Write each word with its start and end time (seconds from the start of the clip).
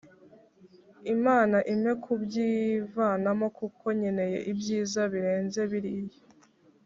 Imana 1.15 1.57
ime 1.73 1.93
kubyivanamo 2.03 3.47
kuko 3.57 3.85
nkeneye 3.97 4.37
ibyiza 4.51 5.01
birenze 5.13 5.61
biriya 5.71 6.17